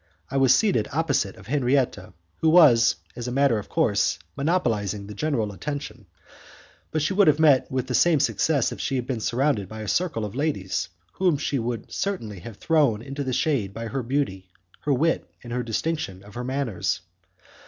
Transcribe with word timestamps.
I 0.31 0.37
was 0.37 0.51
seated 0.55 0.87
opposite 0.91 1.35
Henriette 1.35 1.99
who 2.37 2.49
was, 2.49 2.95
as 3.15 3.27
a 3.27 3.31
matter 3.31 3.59
of 3.59 3.69
course, 3.69 4.17
monopolizing 4.35 5.05
the 5.05 5.13
general 5.13 5.51
attention, 5.53 6.07
but 6.89 7.03
she 7.03 7.13
would 7.13 7.27
have 7.27 7.37
met 7.37 7.69
with 7.69 7.85
the 7.85 7.93
same 7.93 8.19
success 8.19 8.71
if 8.71 8.79
she 8.81 8.95
had 8.95 9.05
been 9.05 9.19
surrounded 9.19 9.69
by 9.69 9.81
a 9.81 9.87
circle 9.87 10.25
of 10.25 10.33
ladies 10.33 10.89
whom 11.11 11.37
she 11.37 11.59
would 11.59 11.91
certainly 11.91 12.39
have 12.39 12.57
thrown 12.57 13.03
into 13.03 13.23
the 13.23 13.31
shade 13.31 13.75
by 13.75 13.89
her 13.89 14.01
beauty, 14.01 14.49
her 14.79 14.93
wit, 14.93 15.29
and 15.43 15.53
the 15.53 15.63
distinction 15.63 16.23
of 16.23 16.33
her 16.33 16.43
manners. 16.43 17.01